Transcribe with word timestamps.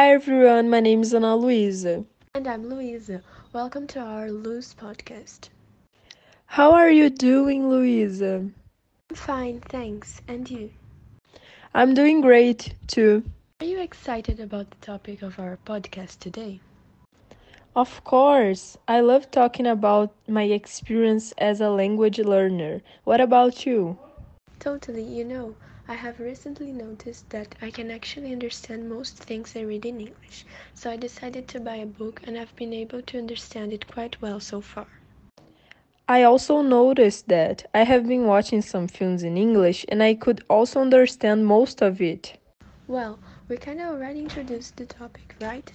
Hi 0.00 0.12
everyone, 0.12 0.70
my 0.70 0.80
name 0.80 1.02
is 1.02 1.12
Ana 1.12 1.36
Luisa. 1.36 2.06
And 2.34 2.48
I'm 2.48 2.70
Luisa. 2.70 3.20
Welcome 3.52 3.86
to 3.88 4.00
our 4.00 4.30
Luz 4.30 4.74
podcast. 4.74 5.50
How 6.46 6.72
are 6.72 6.88
you 6.88 7.10
doing, 7.10 7.68
Luisa? 7.68 8.48
I'm 9.10 9.14
fine, 9.14 9.60
thanks. 9.60 10.22
And 10.26 10.50
you? 10.50 10.70
I'm 11.74 11.92
doing 11.92 12.22
great 12.22 12.72
too. 12.86 13.24
Are 13.60 13.66
you 13.66 13.78
excited 13.78 14.40
about 14.40 14.70
the 14.70 14.78
topic 14.78 15.20
of 15.20 15.38
our 15.38 15.58
podcast 15.66 16.18
today? 16.18 16.60
Of 17.76 18.02
course, 18.02 18.78
I 18.88 19.00
love 19.00 19.30
talking 19.30 19.66
about 19.66 20.14
my 20.26 20.44
experience 20.44 21.32
as 21.36 21.60
a 21.60 21.68
language 21.68 22.18
learner. 22.18 22.80
What 23.04 23.20
about 23.20 23.66
you? 23.66 23.98
Totally, 24.60 25.04
you 25.04 25.26
know, 25.26 25.54
I 25.90 25.94
have 25.94 26.20
recently 26.20 26.70
noticed 26.70 27.30
that 27.30 27.56
I 27.60 27.72
can 27.72 27.90
actually 27.90 28.30
understand 28.30 28.88
most 28.88 29.24
things 29.24 29.56
I 29.56 29.62
read 29.62 29.84
in 29.84 29.98
English, 29.98 30.44
so 30.72 30.88
I 30.88 30.94
decided 30.94 31.48
to 31.48 31.58
buy 31.58 31.74
a 31.78 31.84
book 31.84 32.20
and 32.24 32.38
I've 32.38 32.54
been 32.54 32.72
able 32.72 33.02
to 33.02 33.18
understand 33.18 33.72
it 33.72 33.88
quite 33.88 34.22
well 34.22 34.38
so 34.38 34.60
far. 34.60 34.86
I 36.08 36.22
also 36.22 36.62
noticed 36.62 37.26
that 37.26 37.68
I 37.74 37.82
have 37.82 38.06
been 38.06 38.26
watching 38.26 38.62
some 38.62 38.86
films 38.86 39.24
in 39.24 39.36
English 39.36 39.84
and 39.88 40.00
I 40.00 40.14
could 40.14 40.44
also 40.48 40.80
understand 40.80 41.44
most 41.46 41.82
of 41.82 42.00
it. 42.00 42.38
Well, 42.86 43.18
we 43.48 43.56
kind 43.56 43.80
of 43.80 43.88
already 43.88 44.20
introduced 44.20 44.76
the 44.76 44.86
topic, 44.86 45.34
right? 45.40 45.72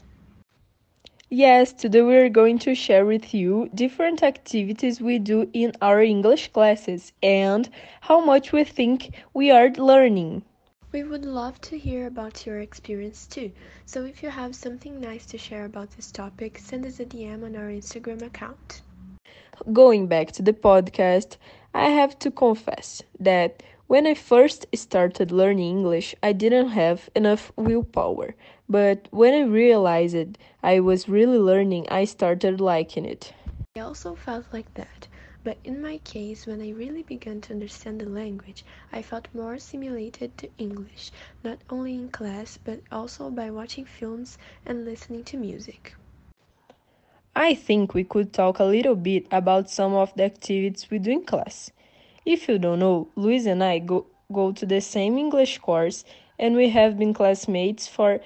Yes, 1.30 1.74
today 1.74 2.02
we 2.02 2.16
are 2.18 2.30
going 2.30 2.60
to 2.60 2.76
share 2.76 3.06
with 3.06 3.34
you 3.34 3.70
different 3.74 4.24
activities 4.24 5.02
we 5.02 5.18
do 5.20 5.50
in 5.54 5.74
our 5.82 6.02
English 6.02 6.50
classes 6.50 7.12
and 7.22 7.70
how 8.02 8.24
much 8.24 8.52
we 8.52 8.64
think 8.64 9.12
we 9.34 9.52
are 9.52 9.70
learning. 9.72 10.44
We 10.92 11.04
would 11.04 11.26
love 11.26 11.60
to 11.62 11.78
hear 11.78 12.06
about 12.08 12.46
your 12.46 12.60
experience 12.60 13.26
too. 13.28 13.52
So 13.86 14.06
if 14.06 14.22
you 14.24 14.30
have 14.30 14.56
something 14.56 15.00
nice 15.00 15.26
to 15.28 15.38
share 15.38 15.66
about 15.66 15.92
this 15.92 16.12
topic, 16.12 16.58
send 16.60 16.86
us 16.86 17.00
a 17.00 17.06
DM 17.06 17.44
on 17.44 17.56
our 17.56 17.70
Instagram 17.70 18.22
account. 18.22 18.82
Going 19.72 20.08
back 20.08 20.32
to 20.34 20.42
the 20.44 20.54
podcast, 20.54 21.38
I 21.74 21.90
have 21.90 22.18
to 22.20 22.32
confess 22.32 23.02
that 23.20 23.64
when 23.88 24.08
I 24.08 24.16
first 24.16 24.66
started 24.74 25.32
learning 25.32 25.70
English, 25.70 26.16
I 26.24 26.34
didn't 26.34 26.70
have 26.70 27.10
enough 27.16 27.52
willpower. 27.56 28.36
But 28.68 29.08
when 29.12 29.34
I 29.34 29.44
realized 29.44 30.38
I 30.64 30.80
was 30.80 31.08
really 31.08 31.38
learning, 31.38 31.88
I 31.90 32.06
started 32.06 32.60
liking 32.60 33.06
it. 33.06 33.34
I 33.76 33.82
also 33.82 34.16
felt 34.16 34.46
like 34.52 34.74
that. 34.74 35.08
But 35.44 35.60
in 35.64 35.80
my 35.80 36.00
case, 36.00 36.48
when 36.48 36.60
I 36.60 36.72
really 36.72 37.04
began 37.04 37.42
to 37.42 37.54
understand 37.54 38.02
the 38.02 38.10
language, 38.10 38.66
I 38.92 39.04
felt 39.04 39.28
more 39.36 39.54
assimilated 39.54 40.36
to 40.40 40.50
English, 40.58 41.12
not 41.44 41.60
only 41.70 41.94
in 41.94 42.10
class, 42.10 42.58
but 42.58 42.82
also 42.92 43.30
by 43.30 43.52
watching 43.52 43.86
films 43.86 44.40
and 44.66 44.86
listening 44.86 45.24
to 45.26 45.38
music. 45.38 45.94
I 47.36 47.54
think 47.54 47.94
we 47.94 48.04
could 48.04 48.34
talk 48.34 48.58
a 48.58 48.64
little 48.64 48.96
bit 48.96 49.28
about 49.30 49.70
some 49.70 49.94
of 49.94 50.16
the 50.16 50.24
activities 50.24 50.90
we 50.90 50.98
do 50.98 51.12
in 51.12 51.26
class. 51.26 51.70
If 52.26 52.50
you 52.50 52.58
don't 52.58 52.80
know, 52.80 53.08
Luis 53.16 53.46
and 53.46 53.64
I 53.64 53.78
go, 53.78 54.08
go 54.34 54.52
to 54.52 54.66
the 54.66 54.82
same 54.82 55.18
English 55.18 55.60
course 55.60 56.04
and 56.40 56.56
we 56.56 56.70
have 56.70 56.98
been 56.98 57.14
classmates 57.14 57.88
for 57.88 58.20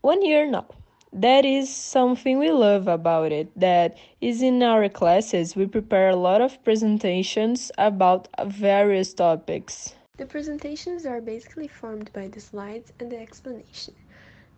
one 0.00 0.22
year 0.22 0.50
now. 0.50 0.66
That 1.12 1.44
is 1.44 1.72
something 1.72 2.38
we 2.38 2.50
love 2.50 2.88
about 2.88 3.30
it. 3.30 3.48
That 3.58 3.96
is 4.20 4.42
in 4.42 4.62
our 4.62 4.88
classes, 4.88 5.54
we 5.54 5.66
prepare 5.66 6.10
a 6.10 6.16
lot 6.16 6.40
of 6.40 6.62
presentations 6.64 7.70
about 7.78 8.26
various 8.46 9.14
topics. 9.14 9.94
The 10.16 10.26
presentations 10.26 11.06
are 11.06 11.20
basically 11.20 11.68
formed 11.68 12.12
by 12.12 12.28
the 12.28 12.40
slides 12.40 12.92
and 12.98 13.12
the 13.12 13.18
explanation. 13.18 13.94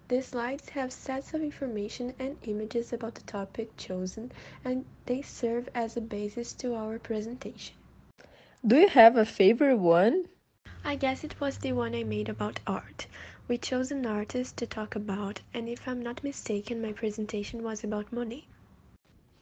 The 0.09 0.23
slides 0.23 0.71
have 0.71 0.93
sets 0.93 1.35
of 1.35 1.43
information 1.43 2.15
and 2.19 2.39
images 2.45 2.95
about 2.95 3.17
the 3.17 3.23
topic 3.25 3.77
chosen, 3.77 4.33
and 4.65 4.87
they 5.05 5.21
serve 5.21 5.69
as 5.75 5.97
a 5.97 6.01
basis 6.01 6.55
to 6.55 6.75
our 6.75 6.99
presentation. 6.99 7.75
Do 8.67 8.77
you 8.77 8.89
have 8.89 9.17
a 9.17 9.25
favorite 9.25 9.77
one? 9.77 10.27
I 10.85 10.97
guess 10.97 11.23
it 11.23 11.41
was 11.41 11.59
the 11.59 11.73
one 11.73 11.95
I 11.95 12.03
made 12.03 12.29
about 12.29 12.59
art. 12.67 13.07
We 13.47 13.57
chose 13.57 13.93
an 13.93 14.05
artist 14.05 14.57
to 14.57 14.67
talk 14.67 14.97
about, 14.97 15.41
and 15.55 15.69
if 15.69 15.87
I'm 15.87 16.03
not 16.03 16.25
mistaken, 16.25 16.83
my 16.83 16.93
presentation 16.93 17.63
was 17.63 17.85
about 17.85 18.13
Monet. 18.13 18.47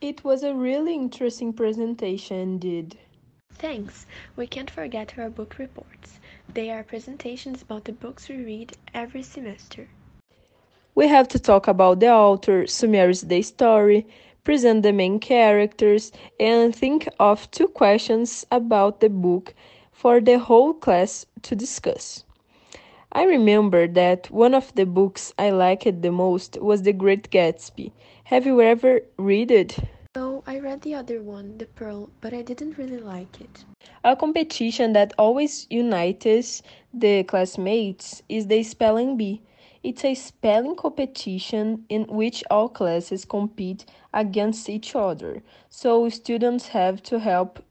It 0.03 0.22
was 0.22 0.43
a 0.43 0.55
really 0.55 0.94
interesting 0.94 1.55
presentation 1.55 2.37
indeed. 2.37 2.99
Thanks. 3.55 4.05
We 4.37 4.47
can't 4.47 4.71
forget 4.71 5.19
our 5.19 5.31
book 5.31 5.56
reports. 5.59 6.21
They 6.53 6.71
are 6.71 6.84
presentations 6.84 7.62
about 7.62 7.84
the 7.84 7.93
books 7.93 8.28
we 8.28 8.37
read 8.37 8.76
every 8.93 9.22
semester. 9.22 9.88
We 10.94 11.09
have 11.09 11.28
to 11.28 11.38
talk 11.38 11.66
about 11.66 12.00
the 12.00 12.12
author, 12.12 12.66
summarize 12.66 13.22
the 13.22 13.41
story, 13.41 14.06
present 14.47 14.84
the 14.84 14.93
main 14.93 15.19
characters, 15.19 16.12
and 16.39 16.75
think 16.75 17.09
of 17.19 17.51
two 17.51 17.67
questions 17.67 18.47
about 18.53 19.01
the 19.01 19.11
book 19.11 19.53
for 19.91 20.21
the 20.21 20.39
whole 20.39 20.73
class 20.73 21.27
to 21.43 21.57
discuss. 21.57 22.25
I 23.11 23.25
remember 23.25 23.89
that 23.89 24.31
one 24.31 24.55
of 24.55 24.73
the 24.77 24.87
books 24.87 25.33
I 25.37 25.51
liked 25.51 26.01
the 26.01 26.12
most 26.12 26.61
was 26.61 26.83
The 26.83 26.93
Great 26.93 27.31
Gatsby. 27.31 27.91
Have 28.25 28.47
you 28.47 28.61
ever 28.61 29.01
read 29.19 29.51
it? 29.51 29.79
No, 30.15 30.45
I 30.47 30.61
read 30.61 30.83
the 30.83 30.95
other 30.95 31.23
one, 31.23 31.59
The 31.59 31.67
Pearl, 31.67 32.09
but 32.21 32.33
I 32.33 32.43
didn't 32.43 32.79
really 32.79 32.99
like 32.99 33.41
it. 33.41 33.65
A 34.05 34.15
competition 34.15 34.93
that 34.93 35.12
always 35.19 35.67
unites 35.71 36.62
the 36.95 37.25
classmates 37.25 38.23
is 38.29 38.47
the 38.47 38.62
spelling 38.62 39.17
bee. 39.17 39.43
It's 39.87 40.05
a 40.05 40.17
spelling 40.17 40.75
competition 40.75 41.85
in 41.89 42.09
which 42.09 42.43
all 42.51 42.69
classes 42.69 43.25
compete 43.25 43.87
against 44.13 44.69
each 44.69 44.97
other. 44.97 45.45
So 45.69 46.09
students 46.09 46.67
have 46.75 47.05
to 47.05 47.21
help 47.21 47.63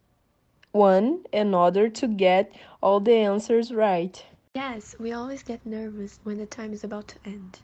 one 0.72 1.26
another 1.34 1.90
to 1.90 2.08
get 2.08 2.54
all 2.82 3.02
the 3.02 3.16
answers 3.16 3.74
right. 3.74 4.24
Yes, 4.54 4.96
we 4.98 5.12
always 5.12 5.44
get 5.44 5.66
nervous 5.66 6.22
when 6.24 6.38
the 6.38 6.46
time 6.46 6.72
is 6.72 6.86
about 6.86 7.10
to 7.10 7.16
end. 7.26 7.60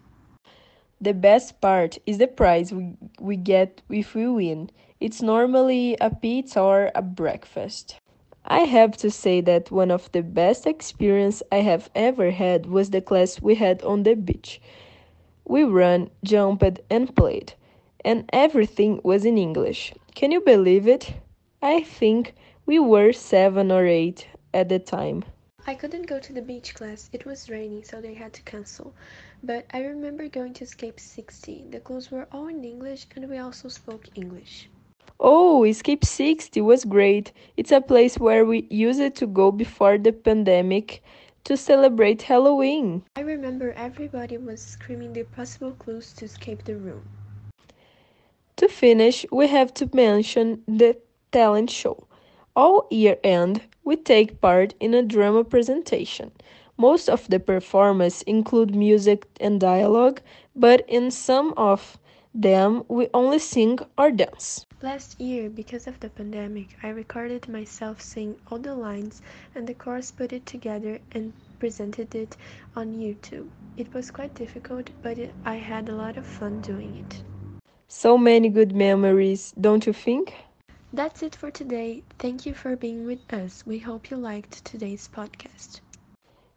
The 1.00 1.14
best 1.14 1.62
part 1.62 1.98
is 2.06 2.18
the 2.18 2.28
prize 2.28 2.74
we, 2.74 2.98
we 3.22 3.38
get 3.38 3.82
if 3.90 4.16
we 4.16 4.28
win. 4.28 4.70
It's 5.00 5.22
normally 5.22 5.96
a 6.02 6.14
pizza 6.14 6.60
or 6.60 6.92
a 6.94 7.02
breakfast. 7.02 8.02
I 8.46 8.62
have 8.62 8.98
to 8.98 9.10
say 9.12 9.42
that 9.42 9.72
one 9.72 9.92
of 9.92 10.12
the 10.12 10.22
best 10.24 10.66
experience 10.66 11.42
I 11.52 11.58
have 11.58 11.90
ever 11.96 12.32
had 12.32 12.66
was 12.66 12.90
the 12.92 13.02
class 13.02 13.42
we 13.42 13.56
had 13.56 13.82
on 13.84 14.04
the 14.04 14.16
beach. 14.16 14.62
We 15.46 15.64
ran, 15.64 16.10
jumped, 16.24 16.80
and 16.90 17.16
played, 17.16 17.54
and 18.04 18.30
everything 18.34 19.02
was 19.04 19.26
in 19.26 19.38
English. 19.38 19.94
Can 20.16 20.32
you 20.32 20.42
believe 20.42 20.88
it? 20.88 21.14
I 21.62 21.82
think 21.82 22.34
we 22.66 22.80
were 22.80 23.14
seven 23.14 23.72
or 23.72 23.86
eight 23.86 24.28
at 24.54 24.70
the 24.70 24.80
time. 24.80 25.24
I 25.68 25.76
couldn't 25.76 26.08
go 26.08 26.20
to 26.20 26.34
the 26.34 26.42
beach 26.42 26.74
class, 26.74 27.10
it 27.14 27.26
was 27.26 27.50
raining, 27.50 27.84
so 27.84 28.02
they 28.02 28.16
had 28.16 28.34
to 28.34 28.42
cancel. 28.42 28.96
But 29.44 29.68
I 29.72 29.84
remember 29.84 30.28
going 30.28 30.54
to 30.56 30.64
Escape 30.64 31.00
60. 31.00 31.68
The 31.70 31.80
clothes 31.80 32.12
were 32.12 32.28
all 32.32 32.48
in 32.48 32.64
English, 32.66 33.08
and 33.16 33.30
we 33.30 33.38
also 33.38 33.70
spoke 33.70 34.10
English. 34.16 34.71
Oh, 35.24 35.64
Escape 35.66 36.04
60 36.04 36.62
was 36.62 36.84
great. 36.84 37.32
It's 37.56 37.72
a 37.72 37.80
place 37.80 38.18
where 38.18 38.44
we 38.44 38.66
used 38.72 39.14
to 39.18 39.28
go 39.28 39.52
before 39.52 40.00
the 40.00 40.12
pandemic 40.12 41.04
to 41.44 41.56
celebrate 41.56 42.24
Halloween. 42.24 43.04
I 43.16 43.22
remember 43.22 43.72
everybody 43.74 44.40
was 44.40 44.60
screaming 44.60 45.14
the 45.14 45.26
possible 45.26 45.74
clues 45.74 46.12
to 46.14 46.26
escape 46.26 46.66
the 46.66 46.76
room. 46.76 47.04
To 48.56 48.68
finish, 48.68 49.24
we 49.32 49.46
have 49.46 49.72
to 49.76 49.88
mention 49.94 50.64
the 50.68 50.98
talent 51.32 51.70
show. 51.70 52.08
All 52.56 52.88
year 52.90 53.18
end, 53.24 53.62
we 53.84 53.98
take 53.98 54.42
part 54.42 54.74
in 54.80 54.96
a 54.96 55.04
drama 55.04 55.44
presentation. 55.44 56.32
Most 56.78 57.08
of 57.08 57.28
the 57.28 57.40
performances 57.40 58.24
include 58.24 58.74
music 58.74 59.28
and 59.40 59.62
dialogue, 59.62 60.20
but 60.56 60.84
in 60.88 61.12
some 61.12 61.54
of 61.58 62.00
them 62.34 62.84
we 62.88 63.08
only 63.14 63.38
sing 63.38 63.78
or 64.00 64.10
dance. 64.10 64.66
Last 64.84 65.22
year, 65.22 65.48
because 65.50 65.86
of 65.86 66.00
the 66.00 66.10
pandemic, 66.10 66.76
I 66.82 66.90
recorded 66.90 67.48
myself 67.48 68.02
saying 68.02 68.38
all 68.50 68.58
the 68.58 68.74
lines 68.74 69.22
and 69.54 69.68
the 69.68 69.76
chorus 69.76 70.12
put 70.12 70.34
it 70.34 70.46
together 70.48 71.00
and 71.12 71.34
presented 71.60 72.16
it 72.16 72.36
on 72.76 72.96
YouTube. 72.96 73.48
It 73.78 73.94
was 73.94 74.10
quite 74.10 74.34
difficult, 74.34 74.90
but 75.04 75.20
it, 75.20 75.34
I 75.46 75.56
had 75.56 75.88
a 75.88 75.96
lot 75.96 76.18
of 76.18 76.26
fun 76.26 76.62
doing 76.62 76.96
it. 76.98 77.24
So 77.88 78.18
many 78.18 78.50
good 78.50 78.76
memories, 78.76 79.54
don't 79.60 79.86
you 79.86 79.94
think? 79.94 80.34
That's 80.92 81.22
it 81.22 81.36
for 81.36 81.52
today. 81.52 82.04
Thank 82.18 82.46
you 82.46 82.54
for 82.54 82.76
being 82.76 83.06
with 83.06 83.32
us. 83.32 83.64
We 83.66 83.80
hope 83.80 84.10
you 84.10 84.18
liked 84.18 84.66
today's 84.66 85.08
podcast. 85.08 85.82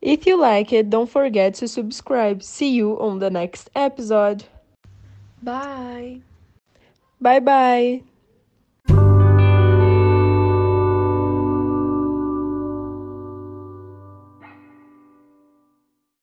If 0.00 0.26
you 0.26 0.38
like 0.38 0.73
it, 0.73 0.88
don't 0.91 1.11
forget 1.11 1.55
to 1.56 1.69
subscribe. 1.69 2.43
See 2.43 2.71
you 2.71 2.99
on 3.00 3.19
the 3.19 3.31
next 3.31 3.71
episode. 3.75 4.44
Bye. 5.43 6.21
Bye 7.21 7.41
bye. 7.41 8.03